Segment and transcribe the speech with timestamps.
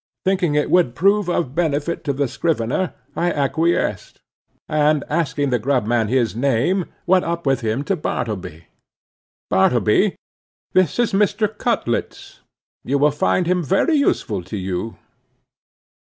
[0.25, 4.19] Thinking it would prove of benefit to the scrivener, I acquiesced;
[4.67, 8.65] and asking the grub man his name, went up with him to Bartleby.
[9.51, 10.15] "Bartleby,
[10.73, 11.55] this is Mr.
[11.55, 12.39] Cutlets;
[12.83, 14.95] you will find him very useful to you."